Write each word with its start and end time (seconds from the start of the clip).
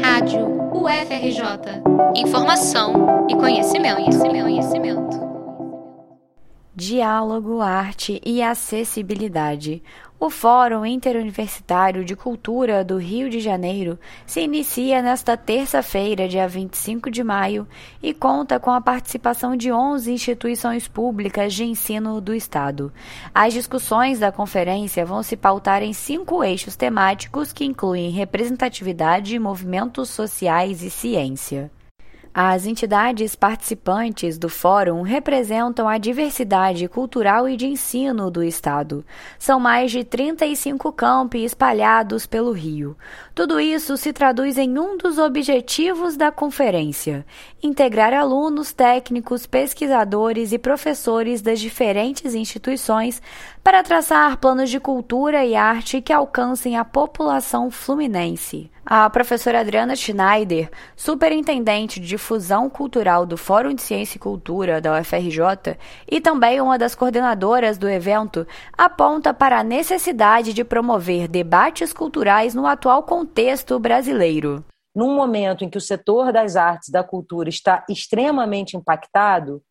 Rádio 0.00 0.46
UFRJ. 0.72 1.82
Informação 2.14 3.26
e 3.28 3.34
conhecimento, 3.34 3.96
conhecimento, 3.96 4.42
conhecimento. 4.44 5.32
Diálogo, 6.74 7.60
arte 7.60 8.20
e 8.24 8.40
acessibilidade. 8.42 9.82
O 10.24 10.30
Fórum 10.30 10.86
Interuniversitário 10.86 12.04
de 12.04 12.14
Cultura 12.14 12.84
do 12.84 12.96
Rio 12.96 13.28
de 13.28 13.40
Janeiro 13.40 13.98
se 14.24 14.40
inicia 14.40 15.02
nesta 15.02 15.36
terça-feira, 15.36 16.28
dia 16.28 16.46
25 16.46 17.10
de 17.10 17.24
maio, 17.24 17.66
e 18.00 18.14
conta 18.14 18.60
com 18.60 18.70
a 18.70 18.80
participação 18.80 19.56
de 19.56 19.72
11 19.72 20.12
instituições 20.12 20.86
públicas 20.86 21.52
de 21.52 21.64
ensino 21.64 22.20
do 22.20 22.32
Estado. 22.32 22.92
As 23.34 23.52
discussões 23.52 24.20
da 24.20 24.30
conferência 24.30 25.04
vão 25.04 25.24
se 25.24 25.36
pautar 25.36 25.82
em 25.82 25.92
cinco 25.92 26.44
eixos 26.44 26.76
temáticos 26.76 27.52
que 27.52 27.64
incluem 27.64 28.10
representatividade, 28.10 29.36
movimentos 29.40 30.08
sociais 30.08 30.84
e 30.84 30.90
ciência. 30.90 31.68
As 32.34 32.64
entidades 32.64 33.34
participantes 33.34 34.38
do 34.38 34.48
fórum 34.48 35.02
representam 35.02 35.86
a 35.86 35.98
diversidade 35.98 36.88
cultural 36.88 37.46
e 37.46 37.58
de 37.58 37.66
ensino 37.66 38.30
do 38.30 38.42
Estado. 38.42 39.04
São 39.38 39.60
mais 39.60 39.90
de 39.90 40.02
35 40.02 40.90
campi 40.94 41.44
espalhados 41.44 42.24
pelo 42.24 42.52
Rio. 42.52 42.96
Tudo 43.34 43.60
isso 43.60 43.98
se 43.98 44.14
traduz 44.14 44.56
em 44.56 44.78
um 44.78 44.96
dos 44.96 45.18
objetivos 45.18 46.16
da 46.16 46.32
conferência: 46.32 47.26
integrar 47.62 48.14
alunos, 48.14 48.72
técnicos, 48.72 49.44
pesquisadores 49.46 50.52
e 50.52 50.58
professores 50.58 51.42
das 51.42 51.60
diferentes 51.60 52.34
instituições 52.34 53.20
para 53.62 53.82
traçar 53.82 54.38
planos 54.38 54.70
de 54.70 54.80
cultura 54.80 55.44
e 55.44 55.54
arte 55.54 56.00
que 56.00 56.12
alcancem 56.12 56.76
a 56.76 56.84
população 56.84 57.70
fluminense. 57.70 58.70
A 58.84 59.08
professora 59.08 59.60
Adriana 59.60 59.94
Schneider, 59.94 60.68
superintendente 60.96 62.00
de 62.00 62.08
difusão 62.08 62.68
cultural 62.68 63.24
do 63.24 63.36
Fórum 63.36 63.72
de 63.72 63.82
Ciência 63.82 64.16
e 64.16 64.20
Cultura 64.20 64.80
da 64.80 64.98
UFRJ 64.98 65.78
e 66.10 66.20
também 66.20 66.60
uma 66.60 66.76
das 66.76 66.96
coordenadoras 66.96 67.78
do 67.78 67.88
evento, 67.88 68.44
aponta 68.76 69.32
para 69.32 69.60
a 69.60 69.64
necessidade 69.64 70.52
de 70.52 70.64
promover 70.64 71.28
debates 71.28 71.92
culturais 71.92 72.54
no 72.54 72.66
atual 72.66 73.04
contexto 73.04 73.78
brasileiro. 73.78 74.64
Num 74.94 75.14
momento 75.14 75.64
em 75.64 75.70
que 75.70 75.78
o 75.78 75.80
setor 75.80 76.32
das 76.32 76.56
artes 76.56 76.88
e 76.88 76.92
da 76.92 77.04
cultura 77.04 77.48
está 77.48 77.84
extremamente 77.88 78.76
impactado, 78.76 79.62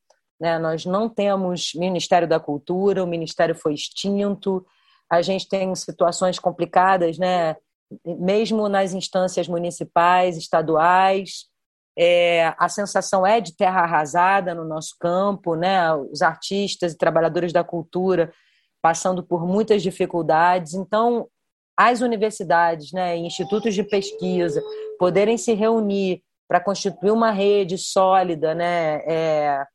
né, 0.41 0.57
nós 0.57 0.87
não 0.87 1.07
temos 1.07 1.71
Ministério 1.75 2.27
da 2.27 2.39
Cultura, 2.39 3.03
o 3.03 3.07
Ministério 3.07 3.53
foi 3.53 3.75
extinto, 3.75 4.65
a 5.07 5.21
gente 5.21 5.47
tem 5.47 5.73
situações 5.75 6.39
complicadas, 6.39 7.19
né? 7.19 7.55
mesmo 8.05 8.67
nas 8.67 8.93
instâncias 8.93 9.47
municipais, 9.47 10.37
estaduais. 10.37 11.45
É, 11.95 12.55
a 12.57 12.67
sensação 12.69 13.27
é 13.27 13.39
de 13.39 13.55
terra 13.55 13.81
arrasada 13.81 14.55
no 14.55 14.65
nosso 14.65 14.95
campo, 14.99 15.55
né? 15.55 15.93
os 15.93 16.23
artistas 16.23 16.93
e 16.93 16.97
trabalhadores 16.97 17.53
da 17.53 17.63
cultura 17.63 18.33
passando 18.81 19.21
por 19.21 19.45
muitas 19.45 19.83
dificuldades. 19.83 20.73
Então, 20.73 21.27
as 21.77 22.01
universidades 22.01 22.91
né, 22.91 23.15
institutos 23.15 23.75
de 23.75 23.83
pesquisa 23.83 24.63
poderem 24.97 25.37
se 25.37 25.53
reunir 25.53 26.23
para 26.47 26.59
constituir 26.59 27.11
uma 27.11 27.31
rede 27.31 27.77
sólida 27.77 28.55
né, 28.55 29.03
é, 29.05 29.65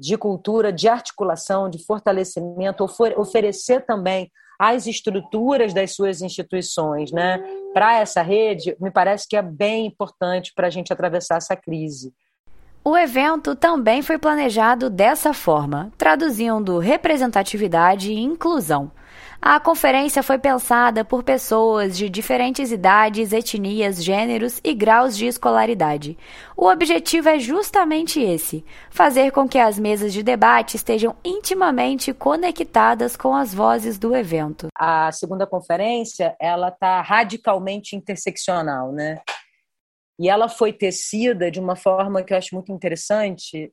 de 0.00 0.16
cultura, 0.16 0.72
de 0.72 0.88
articulação, 0.88 1.68
de 1.68 1.84
fortalecimento, 1.84 2.86
oferecer 3.16 3.84
também 3.84 4.30
as 4.58 4.86
estruturas 4.86 5.74
das 5.74 5.94
suas 5.94 6.22
instituições, 6.22 7.12
né? 7.12 7.38
Para 7.74 7.98
essa 7.98 8.22
rede, 8.22 8.74
me 8.80 8.90
parece 8.90 9.28
que 9.28 9.36
é 9.36 9.42
bem 9.42 9.86
importante 9.86 10.52
para 10.54 10.68
a 10.68 10.70
gente 10.70 10.90
atravessar 10.90 11.36
essa 11.36 11.54
crise. 11.54 12.14
O 12.82 12.96
evento 12.96 13.54
também 13.54 14.00
foi 14.00 14.16
planejado 14.16 14.88
dessa 14.88 15.34
forma, 15.34 15.92
traduzindo 15.98 16.78
representatividade 16.78 18.10
e 18.10 18.20
inclusão. 18.20 18.90
A 19.42 19.58
conferência 19.58 20.22
foi 20.22 20.38
pensada 20.38 21.04
por 21.04 21.22
pessoas 21.22 21.96
de 21.96 22.10
diferentes 22.10 22.70
idades, 22.70 23.32
etnias, 23.32 24.04
gêneros 24.04 24.60
e 24.62 24.74
graus 24.74 25.16
de 25.16 25.26
escolaridade. 25.26 26.18
O 26.56 26.68
objetivo 26.68 27.28
é 27.30 27.38
justamente 27.38 28.20
esse: 28.20 28.64
fazer 28.90 29.32
com 29.32 29.48
que 29.48 29.58
as 29.58 29.78
mesas 29.78 30.12
de 30.12 30.22
debate 30.22 30.76
estejam 30.76 31.16
intimamente 31.24 32.12
conectadas 32.12 33.16
com 33.16 33.34
as 33.34 33.54
vozes 33.54 33.98
do 33.98 34.14
evento. 34.14 34.68
A 34.76 35.10
segunda 35.10 35.46
conferência, 35.46 36.36
ela 36.38 36.68
está 36.68 37.00
radicalmente 37.00 37.96
interseccional, 37.96 38.92
né? 38.92 39.20
E 40.20 40.28
ela 40.28 40.50
foi 40.50 40.70
tecida 40.70 41.50
de 41.50 41.58
uma 41.58 41.74
forma 41.74 42.22
que 42.22 42.34
eu 42.34 42.36
acho 42.36 42.54
muito 42.54 42.70
interessante, 42.70 43.72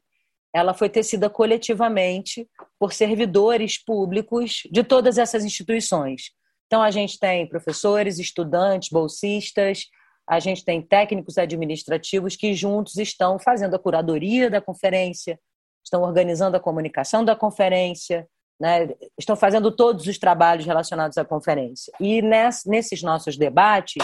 ela 0.54 0.74
foi 0.74 0.90
tecida 0.90 1.30
coletivamente 1.30 2.48
por 2.80 2.94
servidores 2.94 3.84
públicos 3.84 4.64
de 4.72 4.84
todas 4.84 5.18
essas 5.18 5.44
instituições. 5.44 6.32
Então, 6.66 6.82
a 6.82 6.92
gente 6.92 7.20
tem 7.20 7.48
professores, 7.48 8.20
estudantes, 8.20 8.90
bolsistas, 8.90 9.86
a 10.28 10.40
gente 10.40 10.66
tem 10.66 10.82
técnicos 10.82 11.38
administrativos 11.38 12.36
que 12.36 12.54
juntos 12.54 12.98
estão 12.98 13.40
fazendo 13.40 13.76
a 13.76 13.80
curadoria 13.80 14.50
da 14.50 14.60
conferência, 14.60 15.40
estão 15.84 16.02
organizando 16.02 16.58
a 16.58 16.60
comunicação 16.60 17.24
da 17.24 17.36
conferência, 17.36 18.28
né? 18.60 18.90
estão 19.18 19.38
fazendo 19.38 19.72
todos 19.72 20.06
os 20.06 20.18
trabalhos 20.18 20.66
relacionados 20.66 21.18
à 21.18 21.24
conferência. 21.24 21.94
E 22.00 22.22
nesses 22.22 23.02
nossos 23.02 23.38
debates, 23.38 24.04